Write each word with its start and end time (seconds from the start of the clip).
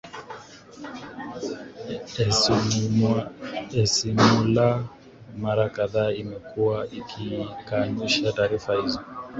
esimulaa 3.81 4.83
mara 5.43 5.65
kadhaa 5.77 6.11
imekuwa 6.11 6.87
ikikanusha 6.89 8.31
taarifa 8.31 8.73
hizo 8.81 8.99